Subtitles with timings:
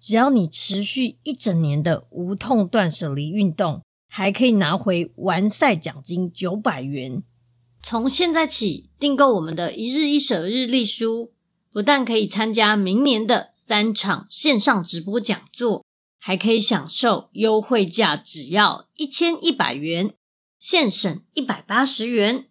[0.00, 7.22] 只要你持续一整年的无痛断舍离运动，还可以拿回完赛奖金九百元。
[7.82, 11.32] 从现在起订购我们的一日一舍日历书，
[11.70, 15.84] 不但可以参加明年的三场线上直播讲座，
[16.18, 20.14] 还可以享受优惠价，只要一千一百元，
[20.58, 22.46] 现省一百八十元。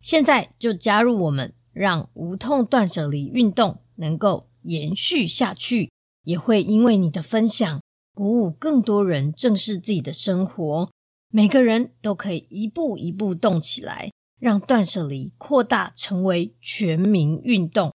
[0.00, 5.90] 现在就加入我们，让无痛断舍离运动能够延续下去。
[6.26, 7.80] 也会因为你的分享，
[8.12, 10.90] 鼓舞更多人正视自己的生活。
[11.30, 14.10] 每个人都可以一步一步动起来，
[14.40, 17.92] 让断舍离扩大成为全民运动。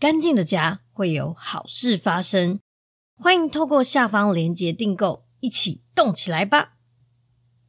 [0.00, 2.58] 干净的家会有好事发生。
[3.16, 6.72] 欢迎透过下方链接订购，一起动起来吧！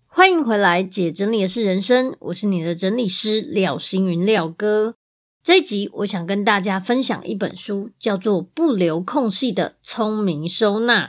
[0.08, 4.96] 欢迎回来，姐整理的是人生，我是你的整理师廖星云廖哥。
[5.44, 11.08] 这一集我想跟大家分享一本书，叫做《不留空隙的聪明收纳》。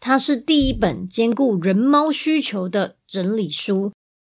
[0.00, 3.92] 它是第一本兼顾人猫需求的整理书，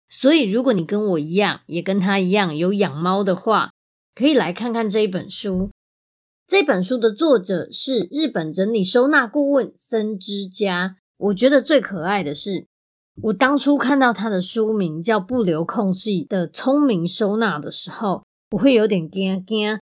[0.09, 3.71] 所以如果你跟我一样，也跟他一样有养猫的话，
[4.13, 5.69] 可以来看看这一本书。
[6.45, 10.97] 这本书的作者是日本整理收纳顾问森之家。
[11.15, 12.67] 我觉得最可爱的是，
[13.21, 18.21] 我当初看到他的书名叫《不留空隙的聪明收纳》的时候。
[18.51, 19.79] 我会有点惊惊，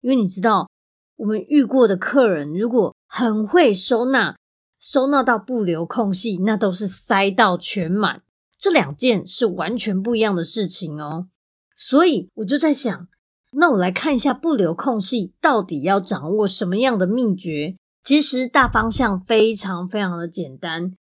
[0.00, 0.68] 因为你知道，
[1.16, 4.36] 我们遇过的客人如果很会收纳，
[4.78, 8.22] 收纳到不留空隙，那都是塞到全满，
[8.58, 11.28] 这两件是完全不一样的事情哦。
[11.74, 13.08] 所以我就在想，
[13.52, 17.74] 那我来看一下不留空隙到底要掌握什么样的秘诀。
[18.02, 20.94] 其实大方向非常非常的简单，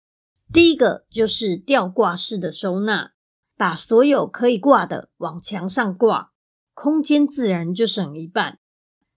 [0.54, 3.12] 第一个就是吊挂式的收纳，
[3.58, 6.29] 把所有可以挂的往墙上挂。
[6.82, 8.58] 空间自然就省一半。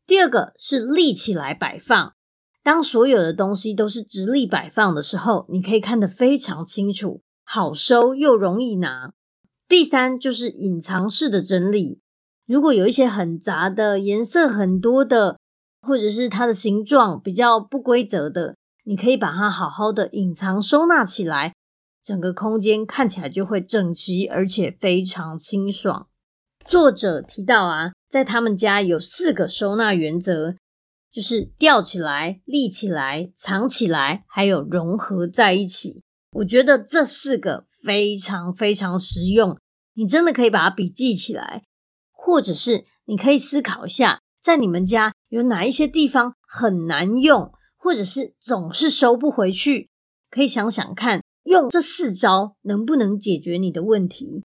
[0.05, 2.13] 第二个是立起来摆放，
[2.61, 9.13] 当所有的东西都是直立摆放的时候，你可以看得非常清楚，好收又容易拿。
[9.69, 12.01] 第三就是隐藏式的整理，
[12.47, 15.39] 如果有一些很杂的、颜色很多的，
[15.83, 21.55] 或者是它的形状比较不规则的，你可以把它好好的隐藏收纳起来，
[22.03, 26.09] 整个空间看起来就会整齐，而且非常清爽。
[26.65, 30.57] 作者提到啊，在他们家有四个收纳原则，
[31.11, 36.03] 就是吊起来、立起来、藏起来，还有融合在一起。
[36.33, 39.59] 我觉得这四个非常非常实用，
[39.95, 41.65] 你真的可以把它笔记起来，
[42.11, 49.91] 或者是你可以思考一下，在你们家有哪一些地方很难用，或者是总是收不回去，
[50.31, 54.43] 可以想想看，用这四招能不能解决你的问题。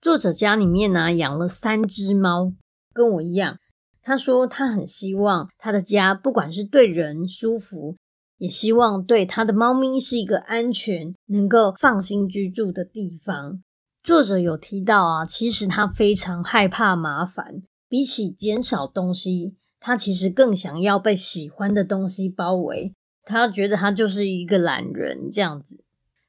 [0.00, 2.52] 作者家里面呢，养了三只猫，
[2.92, 3.58] 跟我一样。
[4.00, 7.96] 他说他很希望他的家不管是对人舒服，
[8.38, 13.60] 也希望对他的猫咪是一个安全、能够放心居住的地方。
[14.02, 22.94] 作者有提到啊，其实他非常害怕麻烦，比起减少东西，他其实更想要被喜欢的东西包围。
[23.24, 25.82] 他觉得他就是一个懒人这样子，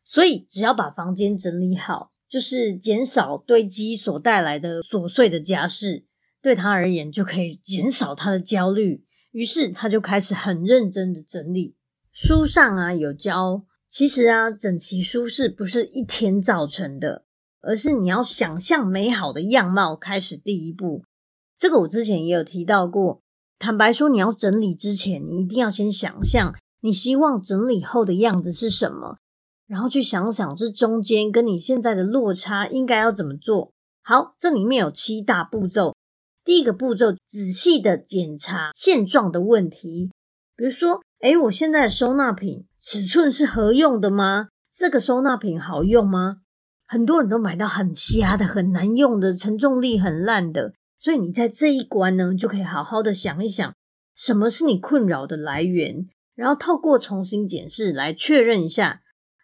[0.03, 6.05] 所以只要把房间整理好，就是减少堆积所带来的琐碎的家事，
[6.41, 9.03] 对他而言就可以减少他的焦虑。
[9.31, 11.75] 于是他就开始很认真的整理。
[12.11, 17.25] 书上啊有教，其实啊整齐舒适不是一天造成的，
[17.61, 21.03] 而是你要想象美好的样貌开始第一步。
[21.57, 23.21] 这个我之前也有提到过。
[23.57, 26.55] 坦白说，你要整理之前，你一定要先想象。
[26.81, 29.17] 你希望整理后的样子是什么？
[29.69, 33.71] 然后去想想这中间跟你现在的落差应该要怎么做。
[34.03, 35.95] 好，这里面有七大步骤。
[36.43, 40.09] 第一个步骤，仔细的检查现状的问题。
[40.55, 44.47] 比如说，诶，我现在的收纳品尺寸是合用的吗？
[44.71, 46.37] 这个收纳品好用吗？
[46.87, 50.73] 很多人都买到很瞎的、很难用的、承重力很烂的。
[50.99, 53.71] 所以你在这一关呢，就可以好好的想一想，
[54.15, 56.07] 什么是你困扰的来源。
[56.33, 59.01] 然后透过重新检视来确认一下，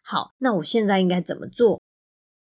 [0.07, 1.81] 好，那我现在应该怎么做？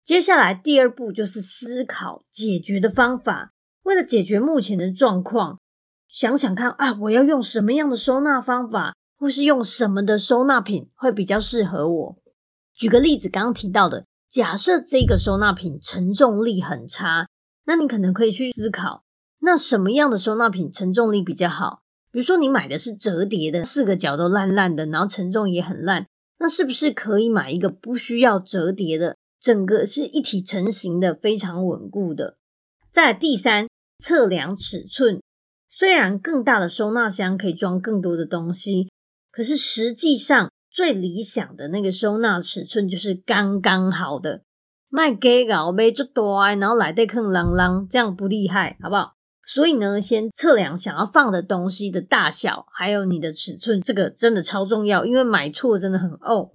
[0.04, 3.52] 接下来第二步就是思考解决的方法。
[3.84, 5.60] 为了解决目前的状况，
[6.08, 12.18] 想想看啊，我要用什么样的收纳方法，或是用什么的收纳品会比较适合我？
[12.74, 17.28] 举个例子，刚刚提到的，假设这个收纳品承重力很差，
[17.66, 19.04] 那你可能可以去思考，
[19.42, 21.82] 那什么样的收纳品承重力比较好？
[22.12, 26.08] 比如说，你买的是折叠的，四个角都烂烂的，然后承重也很烂，
[26.44, 32.36] 那是不是可以买一个不需要折叠的，整个是一体成型的，非常稳固的？
[32.92, 33.68] 再第三，
[34.00, 35.22] 测量尺寸。
[35.70, 38.90] 虽然更大的收纳箱可以装更多的东西，
[39.32, 44.42] 可是实际上最理想的那个收纳尺寸就是刚刚好的。
[44.90, 49.14] 卖给搞呗，就多然后来对坑啷啷，这样不厉害，好不好？
[49.46, 56.52] 所以呢，先测量想要放的东西的大小，还有你的尺寸，这个真的超重要，因为买错真的很呕。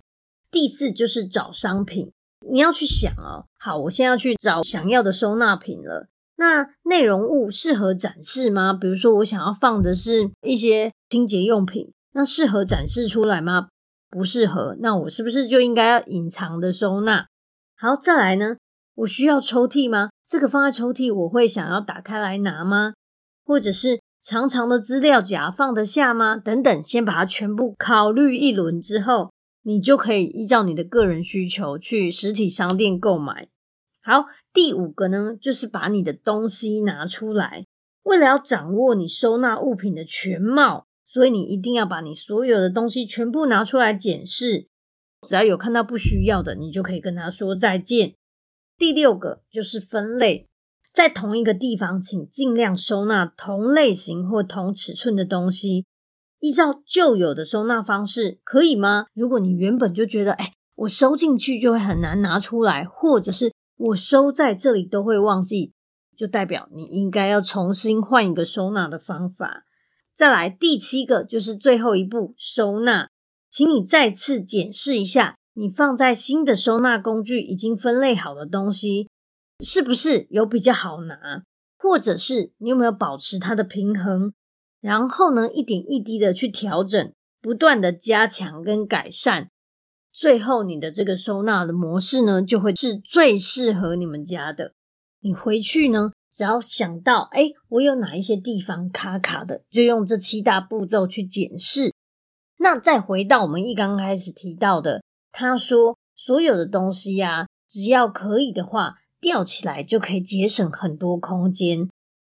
[0.51, 2.13] 第四就是找商品，
[2.51, 6.09] 你要去想哦，好，我现在要去找想要的收纳品了。
[6.37, 8.73] 那内容物适合展示吗？
[8.73, 13.69] 比如说我想要放的是一些清洁用品，那适合展示出来吗？
[14.09, 17.27] 不适合，那我是不是就应该要隐藏的收纳？
[17.77, 18.57] 好，再来呢？
[18.97, 20.11] 我需要抽屉吗？
[20.27, 22.95] 这个放在抽屉，我会想要打开来拿吗？
[23.45, 26.37] 或者是长长的资料夹放得下吗？
[26.37, 29.31] 等等，先把它全部考虑一轮之后，
[29.63, 33.49] 你就可以依照你的个人需求去实体商店购买。
[34.03, 37.65] 好，第五个呢，就是把你的东西拿出来。
[38.05, 44.69] 为了要掌握你收纳物品的全貌，所以你一定要把你所有的东西全部拿出来检视。
[45.27, 48.15] 只要有看到不需要的，你就可以跟他说再见。
[48.79, 50.49] 第六个就是分类，
[50.93, 55.87] 在同一个地方，请尽量收纳同类型或同尺寸的东西，
[56.41, 59.07] 依照旧有的收纳方式，可以吗？
[59.15, 65.73] 如果你原本就觉得，哎，我收进去就会很难拿出来，或者是我收在这里都会忘记，
[66.15, 69.65] 就代表你应该要重新换一个收纳的方法。
[70.13, 73.09] 再来，第七个就是最后一步，收纳，
[73.51, 75.37] 请你再次检视一下。
[75.59, 79.09] 你放在新的收纳工具已经分类好的东西，
[79.65, 81.45] 是不是有比较好拿？
[81.79, 84.35] 或者是你有没有保持它的平衡？
[84.83, 89.49] 然后呢，一点一滴的去调整，不断的加强跟改善，
[90.13, 94.75] 最后你的这个收纳的模式呢，就会是最适合你们家的。
[95.21, 101.95] 你回去呢，只要想到，诶，我有哪一些地方卡卡的，就用这七大步骤去检视。
[102.59, 105.03] 那再回到我们一刚开始提到的。
[105.39, 111.91] 他说：“所有的东西呀，只要可以的话，吊起来就可以节省很多空间。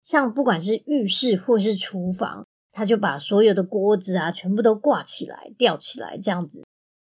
[0.04, 6.64] 像不管是浴室或是厨房，他就把所有的锅子啊全部都挂起来、吊起来这样子。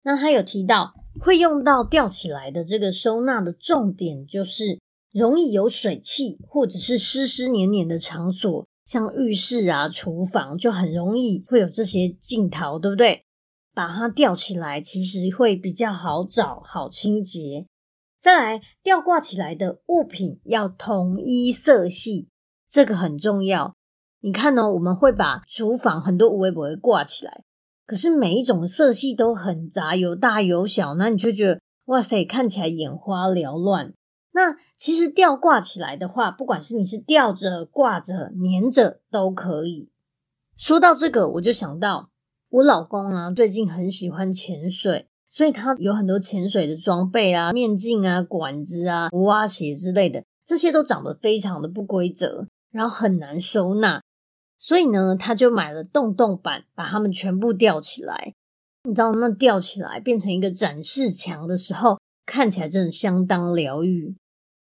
[0.05, 4.79] 那他有提到会用到吊起来的这个收纳的重点，就是
[5.11, 13.25] 容易有水汽或者是湿湿黏黏的场所，像浴室啊、厨房，就很容易会有这些镜头，对不对？”
[13.75, 17.67] 把它吊起来，其实会比较好找、好清洁。
[18.21, 22.29] 再来，吊挂起来的物品要统一色系，
[22.69, 23.75] 这个很重要。
[24.21, 27.43] 你看呢、我们会把厨房很多围脖挂起来，
[27.85, 33.93] 可是每一种色系都很杂，有大有小，那你就觉得哇塞，看起来眼花缭乱。
[34.35, 39.91] 那其实吊挂起来的话，不管是你是吊着、挂着、粘着都可以。
[40.57, 42.12] 说到这个，我就想到。
[42.53, 54.03] 我老公啊，最近很喜欢潜水，所以他有很多潜水的装备啊、面镜啊、管子啊、蛙鞋之类的，这些都长得非常的不规则，然后很难收纳。
[54.59, 58.35] 所以呢，他就买了洞洞板，把它们全部吊起来。
[58.87, 64.15] 你知道，那吊起来变成一个展示墙的时候，看起来真的相当疗愈。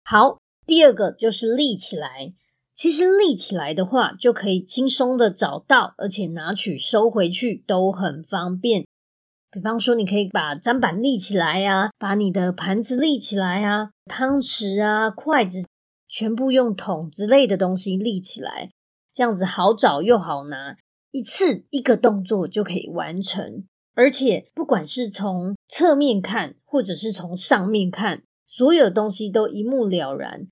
[0.04, 2.36] 好，第二个就是立起来。
[2.80, 8.86] 其实立起来的话，就可以轻松的找到，而且拿取收回去都很方便。
[9.52, 15.68] 比方说，你可以把砧板立起来呀，把你的盘子立起来啊，汤匙啊、筷子，
[16.08, 18.70] 全部用桶之类的东西立起来，
[19.12, 20.78] 这样子好找又好拿，
[21.12, 23.66] 一次一个动作就可以完成。
[23.94, 30.48] 而且，不管是从侧面看，或者是从上面看，所有东西都一目了然，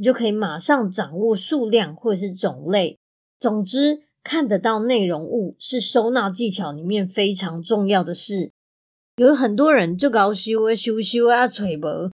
[0.00, 2.96] 你就可以马上掌握数量或者是种类。
[3.38, 8.50] 总之，看得到内容物是收纳技巧里面非常重要的事。
[9.16, 12.10] 有很多人就搞修啊修修啊揣无，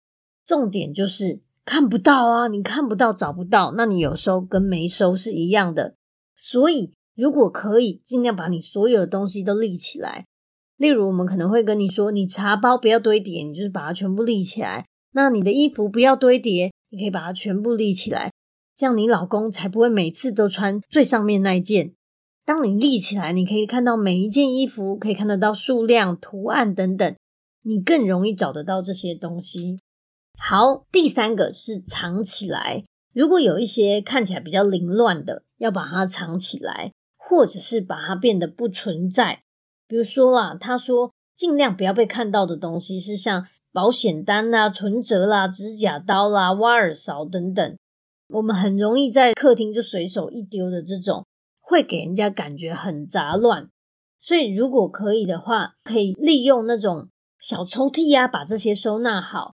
[0.45, 5.95] 重点就是看不到啊，你看不到找不到，那你有收跟没收是一样的。
[6.38, 10.27] 所以如果可以，尽量把你所有的东西都立起来。
[10.77, 14.85] 例如，我们可能会跟你说，你茶包不要堆叠，你就是把它全部立起来。
[15.13, 18.31] 那你的衣服不要堆叠，你可以把它全部立起来。
[18.75, 21.93] 这样你老公才不会每次都穿最上面那一件。
[22.45, 27.15] 当你立起来，你可以看到每一件衣服，可以看得到数量、图案等等，
[27.63, 29.79] 你更容易找得到这些东西。
[30.39, 32.83] 好，第三个是藏起来。
[33.13, 39.43] 如果有一些看起来比较凌乱的，要把它藏起来，或者是把它变得不存在。
[39.88, 47.78] 比如说啦，他说尽量不要被看到的东西是像保险单啦、存折啦、指甲刀啦、挖耳勺等等。
[48.28, 51.25] 我们很容易在客厅就随手一丢的这种，
[51.60, 53.70] 会给人家感觉很杂乱。
[54.20, 57.10] 所以如果可以的话，可以利用那种
[57.40, 59.54] 小抽屉呀，把这些收纳好。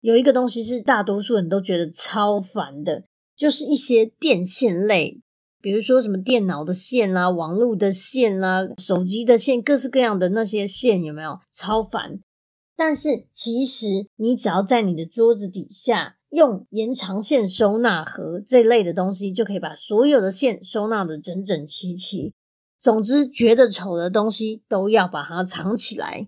[0.00, 3.04] 有一个东西是大多数人都觉得超烦的，
[3.36, 5.20] 就是一些电线类，
[5.60, 11.38] 比如说什么电脑的线啦、网络的线啦、手机的线，各式各样的那些线，有没有？
[11.52, 12.20] 超烦。
[12.80, 22.32] 但是其实你只要在你的桌子底下用延长线收纳盒这类的东西，就可以把所有的线收纳得整整齐齐。
[22.80, 26.26] 总之，觉得丑的东西都要把它藏起来。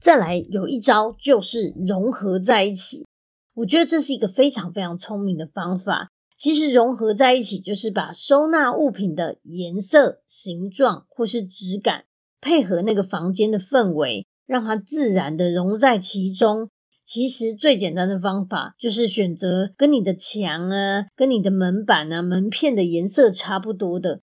[0.00, 3.06] 再来有一招就是融合在一起，
[3.54, 6.08] 我觉得这是一个非常非常聪明的方法。
[6.36, 12.06] 其实融合在一起就是把收纳物品的颜色、形状或是质感
[12.40, 14.26] 配合那个房间的氛围。
[14.46, 16.68] 让它自然的融在其中。
[17.04, 24.22] 其实最简单的方法就是选择跟你的墙啊、跟你的门板啊、门片的颜色差不多的，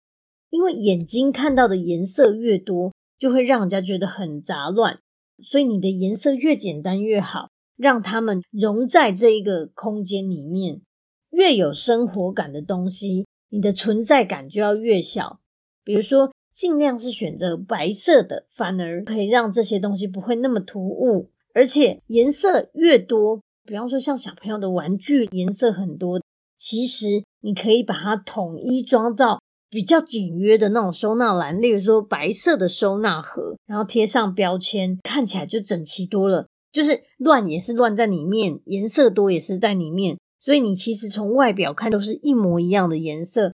[0.49, 4.97] 因为眼睛看到的颜色越多，就会让人家觉得很杂乱。
[5.43, 10.81] 所以你的颜色越简单越好，让它们融在这一个空间里面。
[11.29, 15.39] 越有生活感的东西，你的存在感就要越小。
[15.83, 16.30] 比如说。
[16.51, 26.21] 尽量是选择白色的，反而可以让这些东西不会那么突兀，而且颜色越多，比方说像小朋友的玩具颜色很多，
[26.57, 36.47] 其实你可以把它统一装到比较简约的那种收纳篮，例如说白色的收纳盒，然后贴上标签，看起来就整齐多了。
[36.71, 43.51] 就是乱也是乱在里面，颜色多也是在里面，所以你其实从外表看都是一模一样的颜色。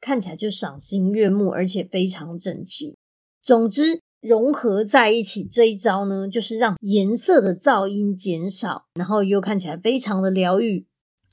[0.00, 2.96] 看起来就赏心悦目，而且非常整齐。
[3.42, 10.86] 总之，融合在一起这一招呢，就是让颜色的噪音减少，然后又看起来非常的疗愈。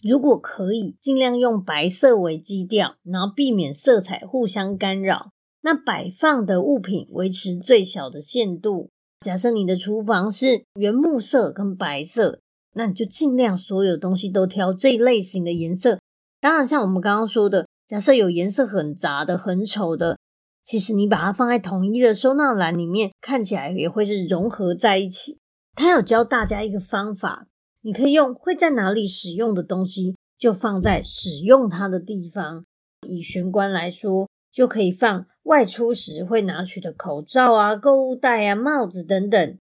[0.04, 5.32] 如果可以，尽量用白色为基调，然后避免色彩互相干扰。
[5.62, 8.90] 那摆放的物品维持最小的限度。
[9.20, 12.40] 假设你的厨房是原木色跟白色，
[12.76, 16.00] 那你就尽量所有东西都挑这一类型的颜色。
[16.40, 17.67] 当然，像我们刚刚说的。
[17.88, 20.18] 假设有颜色很杂的、很丑的，
[20.62, 25.40] 其实你把它放在统一的收纳篮里面，看起来也会是融合在一起。
[25.74, 27.48] 他有教大家一个方法，
[27.82, 32.66] 你可以用会在哪里使用的东西，就放在使用它的地方。
[33.08, 39.58] 以玄关来说，就可以放外出时会拿取的口罩啊、购物袋啊、帽子等等。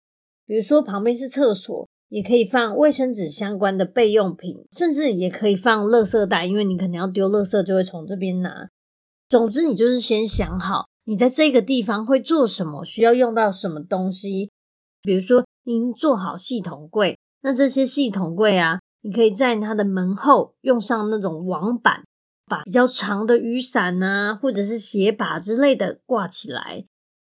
[0.45, 1.85] 比如说旁边是厕所。
[2.13, 8.69] 也可以放卫生纸相关的备用品，甚至也可以放垃圾袋，因为你可能要丢垃圾，就会从这边拿。
[9.27, 14.51] 总之，你就是先想好你在这个地方会做什么，需要用到什么东西。
[15.01, 22.03] 比如说，您做好系统柜，那这些系统柜啊，你可以在它的门后用上那种网板，
[22.45, 26.85] 把比较长的雨伞啊，或者是鞋把之类的挂起来，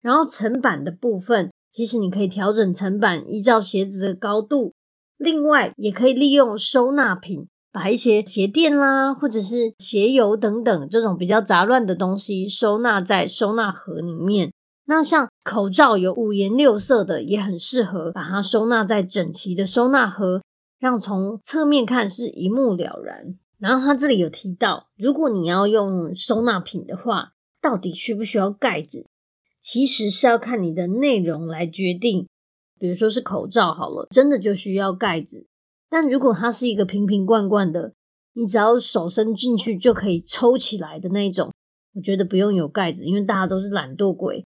[0.01, 4.73] 然后层板的部分其实你可以调整层板，依照鞋子的高度。
[5.17, 14.51] 另外，也可以利用收纳品，把一些鞋垫啦，或者是鞋油等等这种比较杂乱的东西收纳在收纳盒里面。
[14.85, 20.41] 那像口罩有五颜六色的，也很适合把它收纳在整齐的收纳盒，
[20.79, 23.35] 让从侧面看是一目了然。
[23.59, 29.05] 然后他这里有提到，如果你要用收纳品的话，到底需不需要盖子？
[29.59, 32.27] 其实是要看你的内容来决定。
[32.79, 35.47] 比如说是口罩好了，真的就需要盖子。
[35.89, 37.93] 但如果它是一个瓶瓶罐罐的，
[38.33, 41.51] 你只要手伸进去就可以抽起来的那种，
[41.93, 44.45] 我觉得不用有盖子，因为大家都是懒惰鬼。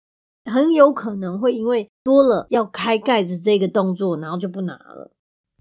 [0.45, 5.11] 很有可能会因为多了要开盖子这个动作，然后就不拿了。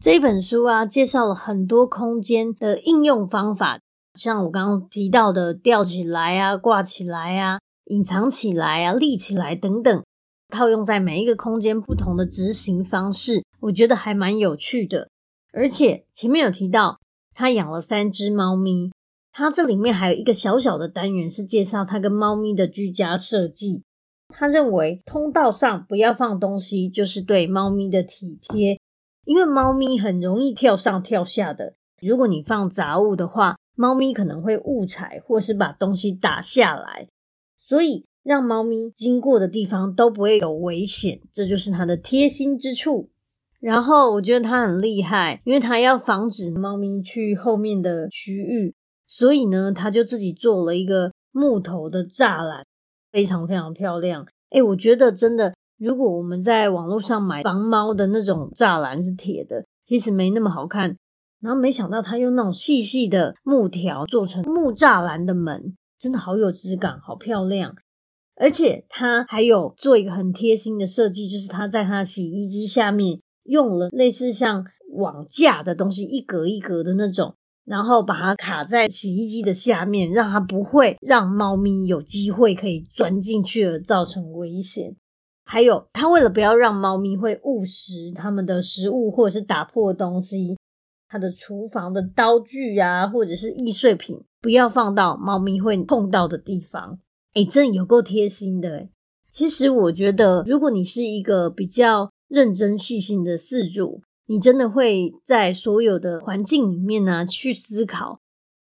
[0.00, 3.80] 这本书啊，介绍了很多空间的应用方法，
[4.14, 10.04] 像我刚刚提到的吊起来啊、挂起来啊、隐藏起来啊、立起来等等，
[10.48, 15.08] 套用在每一个空间不同的执行方式，我觉得还蛮有趣的。
[15.52, 16.98] 而且前面有提到
[17.34, 18.92] 他养了三只猫咪，
[19.32, 23.82] 他这里面还有一个小小的单元是介绍他跟猫咪的居家设计。
[24.28, 28.78] 他认为通道上不要放东西，就是对猫咪的体贴，
[29.24, 31.74] 因为猫咪很容易跳上跳下的。
[32.02, 37.08] 如果你放杂物的话，猫咪可能会误踩或是把东西打下来，
[37.68, 43.10] 所以让猫咪经过的地方都不会有危险，这就是它的贴心之处。
[43.60, 48.74] 然后我觉得它很厉害，因为它要防止猫咪去后面的区域，
[49.06, 52.64] 所以呢，它就自己做了一个木头的栅栏。
[53.12, 60.96] 非常非常漂亮，诶，我觉得真的，如果我们在网络上买防猫的那种栅栏是铁的，其实没那么好看。
[61.40, 67.74] 然后没想到他用那种细细的木条做成木栅栏的门，真的好有质感，好漂亮。
[68.36, 77.34] 而且他还有做一个很贴心的设计，就是他在他洗衣机下面用了类似像网架的东西，一格一格的那种。
[77.64, 84.96] 然后把它卡在洗衣机的下面，让它不会让猫咪有机会可以钻进去而造成危险。
[85.44, 90.56] 还有，它为了不要让猫咪会误食它们的食物或者是打破东西，
[91.08, 96.98] 它的厨房的刀具啊，或者是易碎品，不要放到猫咪会碰到的地方。
[97.34, 98.88] 诶，真的有够贴心的。
[99.30, 108.20] 其实我觉得，如果你是一个比较认真细心的饲主，你真的会在所有的环境里面呢，去思考，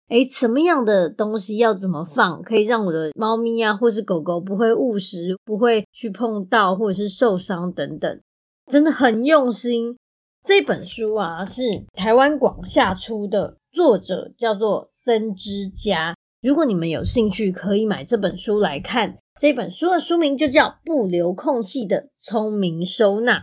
[0.10, 8.22] 诶，什么样的东西要怎么放，可以让我的猫咪啊，或是狗狗不会误食，不会去碰到或者是受伤等等，
[8.68, 9.96] 真的很用心。
[10.44, 11.62] 这本书啊，是
[11.94, 16.16] 台湾广夏出的，作者叫做森之家。
[16.42, 19.20] 如果你们有兴趣，可以买这本书来看。
[19.40, 23.34] 这本书的书名就叫《不留空隙的聪明收纳》。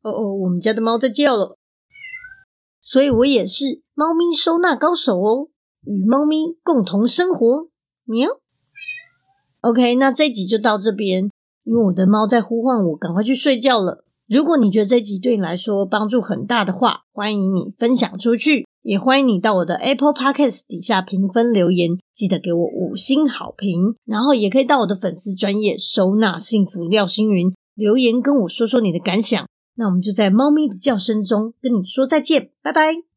[0.00, 1.58] 哦哦，我们家的猫在叫了，
[2.80, 5.48] 所以我也是猫咪收纳高手哦，
[5.84, 7.68] 与猫咪共同生活，
[8.04, 8.40] 喵。
[9.60, 11.28] OK，那这集就到这边，
[11.64, 14.04] 因为我的猫在呼唤我，赶快去睡觉了。
[14.28, 29.46] 如果你觉得这集对你来说帮助很大的话，欢迎你分享出去，也欢迎你到我的 Apple Podcast 底下评分留言，记得给我五星好评，然后也可以到我的粉丝专业收纳幸福廖星云留言跟我说说你的感想。
[29.74, 33.07] 那我们就在猫咪的叫声中跟你说再见，拜拜。